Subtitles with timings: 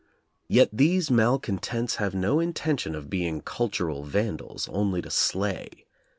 [0.47, 5.85] Yet these malcon tents have no intention of being cultural vandals, only to slay.